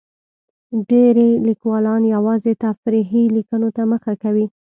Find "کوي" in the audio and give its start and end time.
4.23-4.45